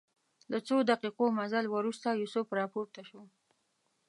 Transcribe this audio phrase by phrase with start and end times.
[0.51, 3.21] له څو دقیقو مزل وروسته یوسف راپورته شو.